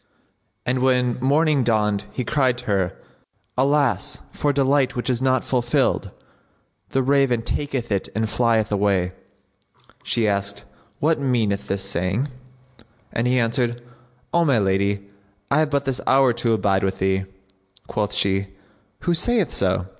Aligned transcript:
And 0.65 0.79
when 0.79 1.19
morning 1.19 1.63
dawned 1.63 2.05
he 2.11 2.23
cried 2.25 2.57
to 2.57 2.65
her, 2.65 2.97
"Alas 3.55 4.17
for 4.31 4.51
delight 4.51 4.95
which 4.95 5.11
is 5.11 5.21
not 5.21 5.43
fulfilled! 5.43 6.09
The 6.89 7.01
raven[FN#66] 7.03 7.45
taketh 7.45 7.91
it 7.91 8.09
and 8.15 8.25
flieth 8.27 8.71
away!" 8.71 9.11
She 10.01 10.27
asked, 10.27 10.63
"What 10.99 11.19
meaneth 11.21 11.67
this 11.67 11.83
saying?"; 11.83 12.29
and 13.13 13.27
he 13.27 13.37
answered, 13.37 13.79
"O 14.33 14.43
my 14.43 14.57
lady, 14.57 15.07
I 15.51 15.59
have 15.59 15.69
but 15.69 15.85
this 15.85 16.01
hour 16.07 16.33
to 16.33 16.53
abide 16.53 16.83
with 16.83 16.97
thee." 16.97 17.25
Quoth 17.85 18.15
she 18.15 18.47
"Who 19.01 19.13
saith 19.13 19.53
so?" 19.53 19.85